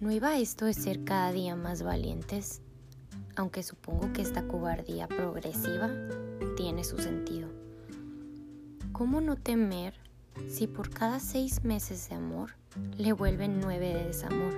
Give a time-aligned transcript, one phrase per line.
[0.00, 2.60] ¿No iba esto de ser cada día más valientes?
[3.34, 5.90] Aunque supongo que esta cobardía progresiva
[6.56, 7.48] tiene su sentido.
[8.92, 9.94] ¿Cómo no temer
[10.48, 12.50] si por cada seis meses de amor
[12.98, 14.52] le vuelven nueve de desamor?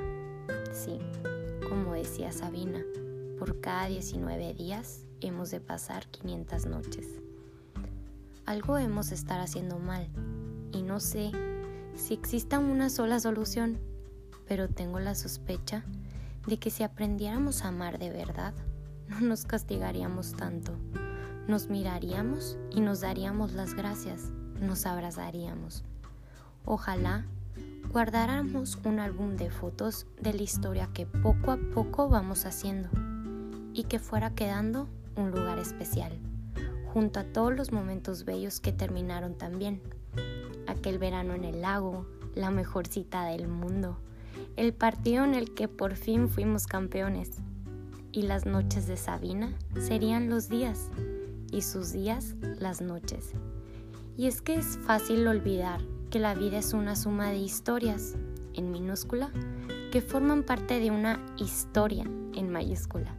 [0.72, 0.98] Sí,
[1.68, 2.82] como decía Sabina,
[3.38, 7.06] por cada 19 días hemos de pasar 500 noches.
[8.44, 10.08] Algo hemos de estar haciendo mal
[10.72, 11.30] y no sé
[11.96, 13.78] si exista una sola solución
[14.46, 15.84] pero tengo la sospecha
[16.46, 18.54] de que si aprendiéramos a amar de verdad,
[19.08, 20.72] no nos castigaríamos tanto.
[21.48, 25.84] Nos miraríamos y nos daríamos las gracias, nos abrazaríamos.
[26.64, 27.26] Ojalá
[27.90, 32.88] guardáramos un álbum de fotos de la historia que poco a poco vamos haciendo
[33.72, 36.18] y que fuera quedando un lugar especial,
[36.92, 39.80] junto a todos los momentos bellos que terminaron también.
[40.66, 43.98] Aquel verano en el lago, la mejor cita del mundo,
[44.56, 47.30] el partido en el que por fin fuimos campeones.
[48.12, 50.88] Y las noches de Sabina serían los días
[51.50, 53.32] y sus días las noches.
[54.16, 58.14] Y es que es fácil olvidar que la vida es una suma de historias,
[58.52, 59.30] en minúscula,
[59.90, 62.04] que forman parte de una historia,
[62.34, 63.16] en mayúscula,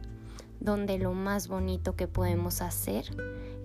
[0.66, 3.06] donde lo más bonito que podemos hacer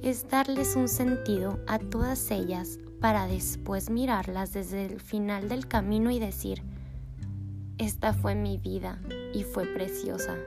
[0.04, 6.12] es darles un sentido a todas ellas para después mirarlas desde el final del camino
[6.12, 6.62] y decir,
[7.80, 9.02] esta fue mi vida
[9.34, 10.38] y fue preciosa.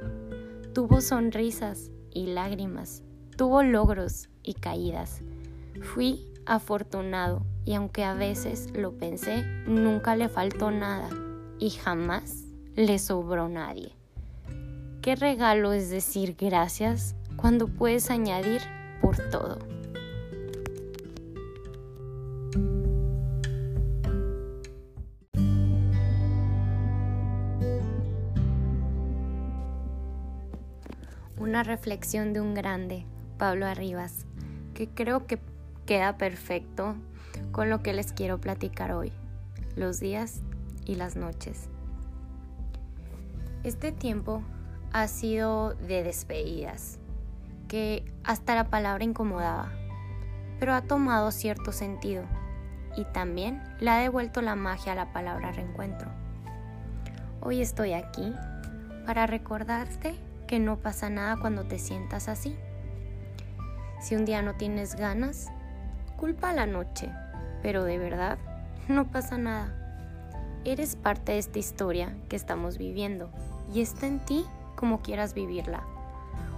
[0.72, 3.02] Tuvo sonrisas y lágrimas,
[3.36, 5.22] tuvo logros y caídas.
[5.82, 11.10] Fui afortunado y aunque a veces lo pensé, nunca le faltó nada
[11.58, 12.44] y jamás
[12.76, 13.96] le sobró nadie.
[15.04, 18.62] Qué regalo es decir gracias cuando puedes añadir
[19.02, 19.58] por todo.
[31.36, 33.04] una reflexión de un grande,
[33.36, 34.24] Pablo Arribas,
[34.72, 35.38] que creo que
[35.84, 36.96] queda perfecto
[37.52, 39.12] con lo que les quiero platicar hoy,
[39.76, 40.40] los días
[40.86, 41.68] y las noches.
[43.62, 44.42] Este tiempo
[44.94, 47.00] ha sido de despedidas,
[47.66, 49.72] que hasta la palabra incomodaba,
[50.60, 52.22] pero ha tomado cierto sentido
[52.96, 56.08] y también le ha devuelto la magia a la palabra reencuentro.
[57.40, 58.32] Hoy estoy aquí
[59.04, 60.14] para recordarte
[60.46, 62.56] que no pasa nada cuando te sientas así.
[64.00, 65.48] Si un día no tienes ganas,
[66.16, 67.10] culpa a la noche,
[67.62, 68.38] pero de verdad
[68.86, 69.74] no pasa nada.
[70.64, 73.28] Eres parte de esta historia que estamos viviendo
[73.74, 75.84] y está en ti como quieras vivirla.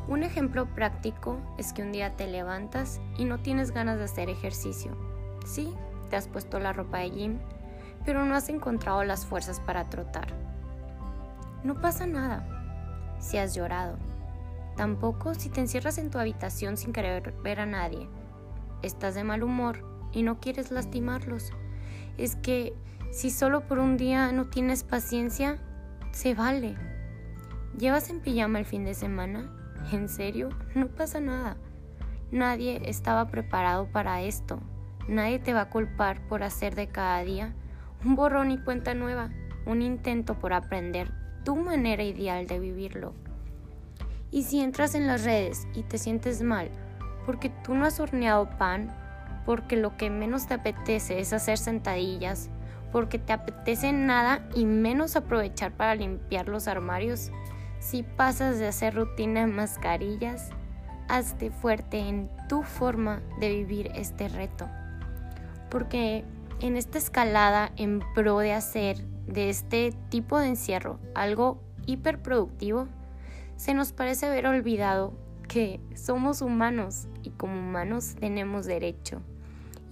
[0.08, 4.28] Un ejemplo práctico es que un día te levantas y no tienes ganas de hacer
[4.28, 4.96] ejercicio.
[5.44, 5.74] Sí,
[6.10, 7.38] te has puesto la ropa de gym,
[8.04, 10.28] pero no has encontrado las fuerzas para trotar.
[11.64, 12.46] No pasa nada
[13.18, 13.98] si has llorado.
[14.76, 18.08] Tampoco si te encierras en tu habitación sin querer ver a nadie.
[18.82, 21.50] Estás de mal humor y no quieres lastimarlos.
[22.18, 22.74] Es que
[23.10, 25.58] si solo por un día no tienes paciencia,
[26.12, 26.76] se vale.
[27.78, 29.50] ¿Llevas en pijama el fin de semana?
[29.92, 30.48] ¿En serio?
[30.74, 31.56] No pasa nada.
[32.30, 34.60] Nadie estaba preparado para esto.
[35.08, 37.54] Nadie te va a culpar por hacer de cada día
[38.04, 39.30] un borrón y cuenta nueva,
[39.66, 41.12] un intento por aprender
[41.44, 43.14] tu manera ideal de vivirlo.
[44.30, 46.70] Y si entras en las redes y te sientes mal
[47.26, 48.94] porque tú no has horneado pan,
[49.44, 52.48] porque lo que menos te apetece es hacer sentadillas,
[52.92, 57.32] porque te apetece nada y menos aprovechar para limpiar los armarios,
[57.88, 60.50] si pasas de hacer rutina mascarillas,
[61.08, 64.68] hazte fuerte en tu forma de vivir este reto.
[65.70, 66.24] Porque
[66.60, 68.98] en esta escalada en pro de hacer
[69.28, 72.88] de este tipo de encierro, algo hiperproductivo,
[73.54, 75.12] se nos parece haber olvidado
[75.46, 79.22] que somos humanos y como humanos tenemos derecho.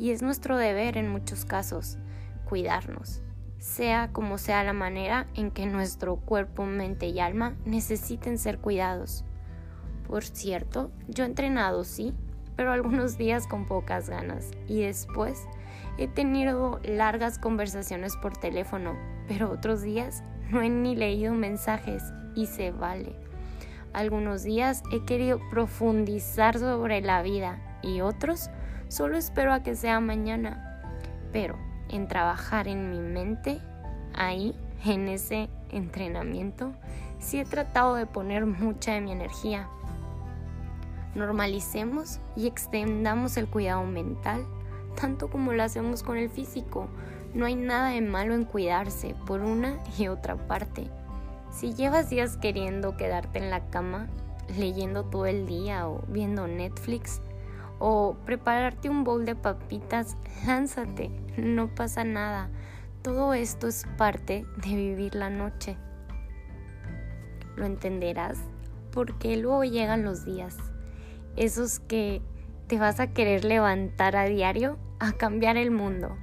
[0.00, 1.98] Y es nuestro deber en muchos casos
[2.44, 3.22] cuidarnos,
[3.64, 9.24] sea como sea la manera en que nuestro cuerpo, mente y alma necesiten ser cuidados.
[10.06, 12.14] Por cierto, yo he entrenado, sí,
[12.56, 15.46] pero algunos días con pocas ganas y después
[15.96, 18.94] he tenido largas conversaciones por teléfono
[19.26, 22.02] pero otros días no he ni leído mensajes
[22.34, 23.16] y se vale.
[23.94, 28.50] Algunos días he querido profundizar sobre la vida y otros
[28.88, 30.82] solo espero a que sea mañana.
[31.32, 31.56] Pero
[31.88, 33.60] en trabajar en mi mente,
[34.14, 34.54] ahí,
[34.84, 36.72] en ese entrenamiento,
[37.18, 39.68] sí he tratado de poner mucha de mi energía.
[41.14, 44.44] Normalicemos y extendamos el cuidado mental,
[45.00, 46.88] tanto como lo hacemos con el físico.
[47.34, 50.88] No hay nada de malo en cuidarse por una y otra parte.
[51.50, 54.08] Si llevas días queriendo quedarte en la cama,
[54.58, 57.20] leyendo todo el día o viendo Netflix,
[57.78, 60.16] o prepararte un bowl de papitas,
[60.46, 62.50] lánzate, no pasa nada.
[63.02, 65.76] Todo esto es parte de vivir la noche.
[67.56, 68.38] Lo entenderás
[68.92, 70.56] porque luego llegan los días,
[71.36, 72.22] esos que
[72.68, 76.16] te vas a querer levantar a diario a cambiar el mundo,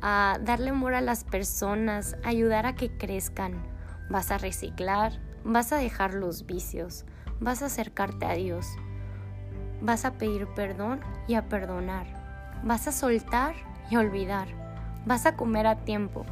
[0.00, 3.62] a darle amor a las personas, ayudar a que crezcan.
[4.10, 7.04] Vas a reciclar, vas a dejar los vicios,
[7.40, 8.66] vas a acercarte a Dios,
[9.82, 12.06] vas a pedir perdón y a perdonar,
[12.62, 13.54] vas a soltar
[13.90, 14.48] y olvidar,
[15.04, 16.24] vas a comer a tiempo,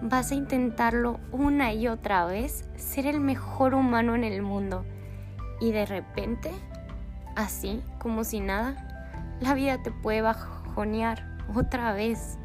[0.00, 4.84] vas a intentarlo una y otra vez, ser el mejor humano en el mundo.
[5.60, 6.50] Y de repente,
[7.36, 12.38] así como si nada, la vida te puede bajonear otra vez.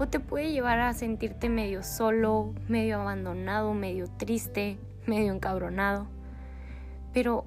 [0.00, 6.06] O te puede llevar a sentirte medio solo, medio abandonado, medio triste, medio encabronado.
[7.12, 7.44] Pero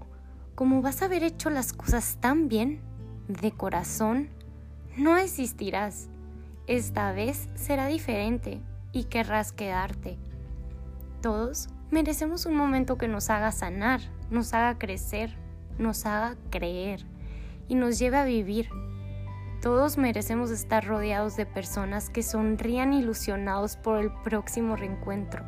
[0.62, 2.82] como vas a haber hecho las cosas tan bien,
[3.28, 4.30] de corazón,
[4.96, 6.08] no existirás.
[6.68, 8.62] Esta vez será diferente
[8.92, 10.20] y querrás quedarte.
[11.20, 15.36] Todos merecemos un momento que nos haga sanar, nos haga crecer,
[15.80, 17.08] nos haga creer
[17.68, 18.70] y nos lleve a vivir.
[19.64, 25.44] Todos merecemos estar rodeados de personas que sonrían ilusionados por el próximo reencuentro.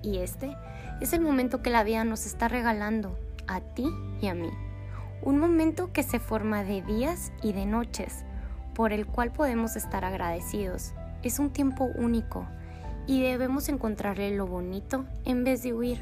[0.00, 0.56] Y este
[1.00, 4.50] es el momento que la vida nos está regalando a ti y a mí.
[5.22, 8.24] Un momento que se forma de días y de noches,
[8.74, 10.92] por el cual podemos estar agradecidos.
[11.22, 12.46] Es un tiempo único
[13.06, 16.00] y debemos encontrarle lo bonito en vez de huir.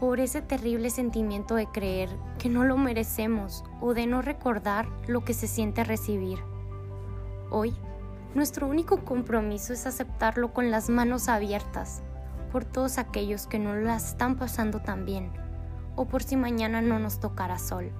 [0.00, 2.08] Por ese terrible sentimiento de creer
[2.38, 6.38] que no lo merecemos o de no recordar lo que se siente recibir.
[7.50, 7.74] Hoy,
[8.34, 12.02] nuestro único compromiso es aceptarlo con las manos abiertas
[12.50, 15.43] por todos aquellos que no la están pasando tan bien
[15.96, 17.90] o por si mañana no nos tocará sol.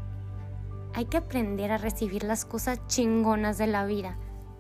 [0.94, 4.17] Hay que aprender a recibir las cosas chingonas de la vida,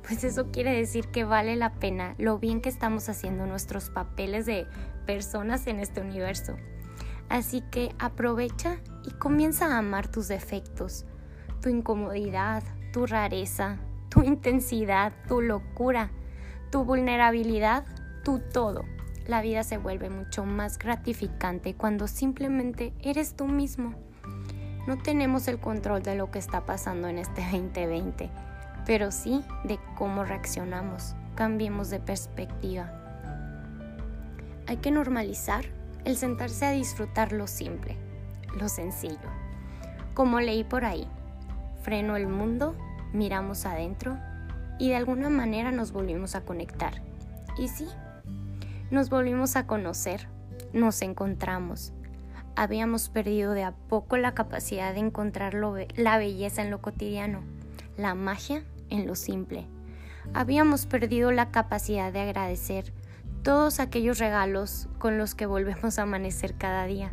[0.06, 4.44] pues eso quiere decir que vale la pena lo bien que estamos haciendo nuestros papeles
[4.46, 4.66] de
[5.06, 6.56] personas en este universo.
[7.28, 8.76] Así que aprovecha
[9.06, 11.06] y comienza a amar tus defectos,
[11.62, 13.78] tu incomodidad, tu rareza,
[14.10, 16.10] tu intensidad, tu locura,
[16.70, 17.86] tu vulnerabilidad,
[18.24, 18.84] tu todo
[19.26, 23.94] la vida se vuelve mucho más gratificante cuando simplemente eres tú mismo.
[24.86, 28.30] No tenemos el control de lo que está pasando en este 2020,
[28.86, 31.14] pero sí de cómo reaccionamos.
[31.34, 32.92] Cambiemos de perspectiva.
[34.66, 35.64] Hay que normalizar
[36.04, 37.96] el sentarse a disfrutar lo simple,
[38.58, 39.18] lo sencillo.
[40.12, 41.08] Como leí por ahí,
[41.82, 42.76] freno el mundo,
[43.12, 44.16] miramos adentro
[44.78, 47.02] y de alguna manera nos volvimos a conectar.
[47.58, 47.88] Y sí,
[48.90, 50.28] nos volvimos a conocer,
[50.72, 51.92] nos encontramos.
[52.54, 57.42] Habíamos perdido de a poco la capacidad de encontrar la belleza en lo cotidiano,
[57.96, 59.66] la magia en lo simple.
[60.34, 62.92] Habíamos perdido la capacidad de agradecer
[63.42, 67.12] todos aquellos regalos con los que volvemos a amanecer cada día.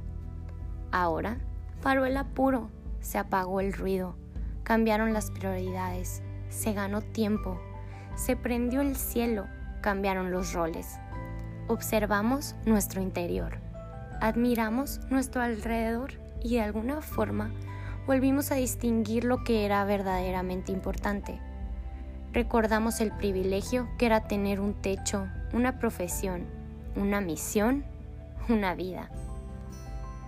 [0.92, 1.38] Ahora
[1.82, 4.16] paró el apuro, se apagó el ruido,
[4.63, 7.60] cambiaron las prioridades, se ganó tiempo,
[8.16, 9.48] se prendió el cielo,
[9.82, 11.00] cambiaron los roles
[11.72, 13.58] observamos nuestro interior,
[14.20, 16.13] admiramos nuestro alrededor
[16.44, 17.51] y de alguna forma
[18.06, 21.40] volvimos a distinguir lo que era verdaderamente importante.
[22.34, 26.46] Recordamos el privilegio que era tener un techo, una profesión,
[26.96, 27.86] una misión,
[28.50, 29.10] una vida.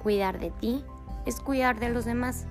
[0.02, 0.84] Cuidar de ti
[1.26, 2.46] es cuidar de los demás,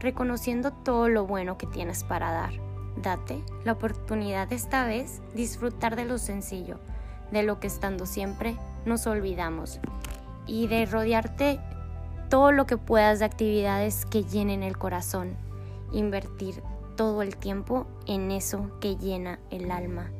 [0.00, 2.52] reconociendo todo lo bueno que tienes para dar.
[2.96, 6.78] Date la oportunidad esta vez disfrutar de lo sencillo
[7.30, 9.80] de lo que estando siempre nos olvidamos
[10.46, 11.60] y de rodearte
[12.28, 15.36] todo lo que puedas de actividades que llenen el corazón,
[15.92, 16.62] invertir
[16.96, 20.10] todo el tiempo en eso que llena el alma,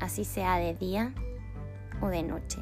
[0.00, 1.14] así sea de día
[2.00, 2.58] o de noche.